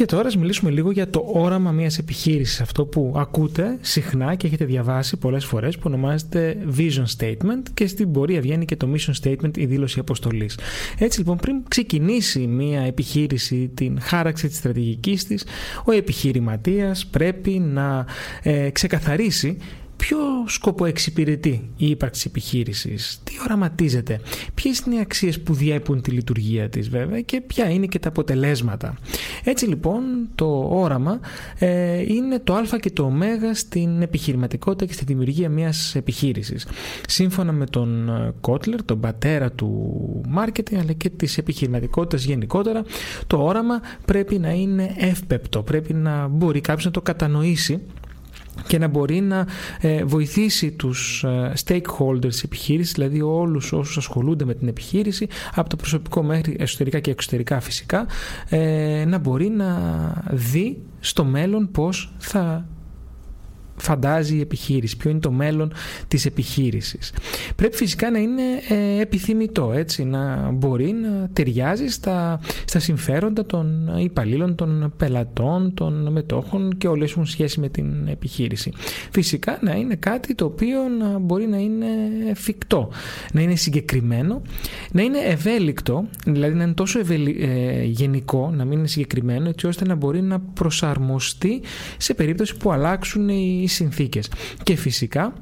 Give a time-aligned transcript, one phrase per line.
[0.00, 2.60] Και τώρα ας μιλήσουμε λίγο για το όραμα μιας επιχείρησης.
[2.60, 8.12] Αυτό που ακούτε συχνά και έχετε διαβάσει πολλές φορές που ονομάζεται Vision Statement και στην
[8.12, 10.58] πορεία βγαίνει και το Mission Statement, η δήλωση αποστολής.
[10.98, 15.44] Έτσι λοιπόν πριν ξεκινήσει μια επιχείρηση την χάραξη της στρατηγικής της,
[15.84, 18.06] ο επιχειρηματίας πρέπει να
[18.42, 19.56] ε, ξεκαθαρίσει
[20.00, 24.20] ποιο σκοπό εξυπηρετεί η ύπαρξη επιχείρησης, τι οραματίζεται,
[24.54, 28.08] ποιες είναι οι αξίες που διέπουν τη λειτουργία της βέβαια και ποια είναι και τα
[28.08, 28.96] αποτελέσματα;
[29.44, 30.02] Έτσι λοιπόν
[30.34, 31.20] το όραμα
[31.58, 36.66] ε, είναι το α και το ω στην επιχειρηματικότητα και στη δημιουργία μιας επιχείρησης.
[37.06, 40.00] Σύμφωνα με τον Κότλερ, τον πατέρα του
[40.38, 42.82] marketing αλλά και της επιχειρηματικότητας γενικότερα,
[43.26, 47.80] το όραμα πρέπει να είναι εύπεπτο, πρέπει να μπορεί κάποιος να το κατανοήσει
[48.66, 49.46] και να μπορεί να
[49.80, 55.76] ε, βοηθήσει τους ε, stakeholders επιχείρησης, δηλαδή όλους όσους ασχολούνται με την επιχείρηση, από το
[55.76, 58.06] προσωπικό μέχρι εσωτερικά και εξωτερικά φυσικά,
[58.48, 59.76] ε, να μπορεί να
[60.30, 62.66] δει στο μέλλον πώς θα
[63.80, 65.72] φαντάζει η επιχείρηση, ποιο είναι το μέλλον
[66.08, 67.12] της επιχείρησης.
[67.56, 73.90] Πρέπει φυσικά να είναι ε, επιθυμητό, έτσι, να μπορεί να ταιριάζει στα, στα συμφέροντα των
[73.98, 78.72] υπαλλήλων, των πελατών, των μετόχων και όλοι έχουν σχέση με την επιχείρηση.
[79.10, 81.86] Φυσικά να είναι κάτι το οποίο να μπορεί να είναι
[82.30, 82.90] εφικτό,
[83.32, 84.42] να είναι συγκεκριμένο,
[84.92, 89.84] να είναι ευέλικτο, δηλαδή να είναι τόσο ε, γενικό, να μην είναι συγκεκριμένο, έτσι ώστε
[89.84, 91.62] να μπορεί να προσαρμοστεί
[91.96, 94.30] σε περίπτωση που αλλάξουν οι συνθήκες.
[94.62, 95.32] Και φυσικά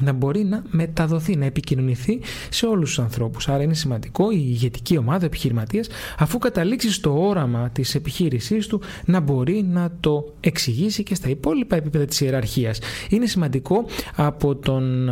[0.00, 3.48] να μπορεί να μεταδοθεί, να επικοινωνηθεί σε όλους τους ανθρώπους.
[3.48, 5.88] Άρα είναι σημαντικό η ηγετική ομάδα επιχειρηματίας
[6.18, 11.76] αφού καταλήξει στο όραμα της επιχείρησής του να μπορεί να το εξηγήσει και στα υπόλοιπα
[11.76, 12.78] επίπεδα της ιεραρχίας.
[13.08, 13.84] Είναι σημαντικό
[14.16, 15.10] από τον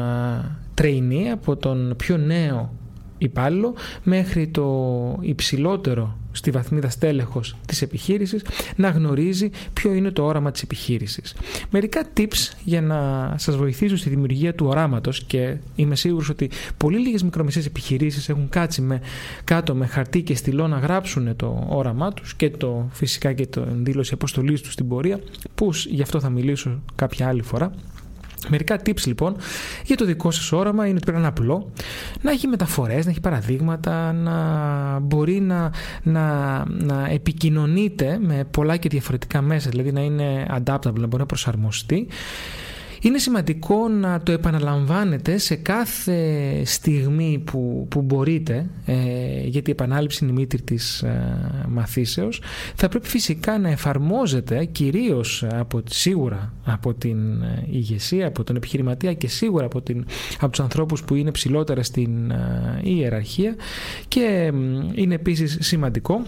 [0.81, 2.73] trainee, από τον πιο νέο
[3.19, 8.45] υπάλληλο μέχρι το υψηλότερο στη βαθμίδα στέλεχος της επιχείρησης
[8.77, 11.35] να γνωρίζει ποιο είναι το όραμα της επιχείρησης.
[11.71, 16.99] Μερικά tips για να σας βοηθήσουν στη δημιουργία του οράματος και είμαι σίγουρος ότι πολύ
[16.99, 19.01] λίγες μικρομεσαίες επιχειρήσεις έχουν κάτσει με,
[19.45, 23.67] κάτω με χαρτί και στυλό να γράψουν το όραμά τους και το φυσικά και το
[23.73, 25.21] δήλωση αποστολής τους στην πορεία
[25.55, 27.73] πους γι' αυτό θα μιλήσω κάποια άλλη φορά.
[28.49, 29.37] Μερικά tips λοιπόν
[29.85, 31.71] για το δικό σας όραμα είναι ότι πρέπει να είναι απλό,
[32.23, 35.71] να έχει μεταφορές, να έχει παραδείγματα, να μπορεί να,
[36.03, 41.27] να, να επικοινωνείτε με πολλά και διαφορετικά μέσα, δηλαδή να είναι adaptable, να μπορεί να
[41.27, 42.07] προσαρμοστεί
[43.03, 48.95] είναι σημαντικό να το επαναλαμβάνετε σε κάθε στιγμή που, που μπορείτε, ε,
[49.45, 52.43] γιατί η επανάληψη είναι η μήτρη της ε, μαθήσεως.
[52.75, 59.13] Θα πρέπει φυσικά να εφαρμόζεται κυρίως από, σίγουρα από την ε, ηγεσία, από τον επιχειρηματία
[59.13, 60.05] και σίγουρα από, την,
[60.41, 63.55] από τους ανθρώπους που είναι ψηλότερα στην ε, ιεραρχία
[64.09, 64.53] και
[64.95, 66.23] είναι επίσης σημαντικό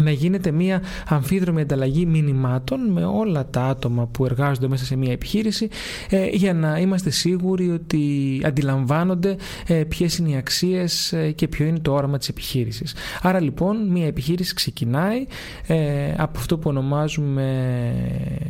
[0.00, 5.12] να γίνεται μια αμφίδρομη ανταλλαγή μηνυμάτων με όλα τα άτομα που εργάζονται μέσα σε μια
[5.12, 5.68] επιχείρηση
[6.10, 9.36] ε, για να είμαστε σίγουροι ότι αντιλαμβάνονται
[9.66, 12.94] ε, ποιες είναι οι αξίες ε, και ποιο είναι το όραμα της επιχείρησης.
[13.22, 15.26] Άρα λοιπόν μια επιχείρηση ξεκινάει
[16.16, 17.46] από αυτό που ονομάζουμε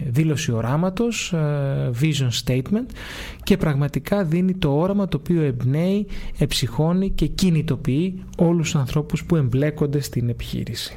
[0.07, 1.35] δήλωση οράματος,
[2.01, 2.87] vision statement
[3.43, 6.07] και πραγματικά δίνει το όραμα το οποίο εμπνέει,
[6.39, 10.97] εψυχώνει και κινητοποιεί όλους τους ανθρώπους που εμπλέκονται στην επιχείρηση.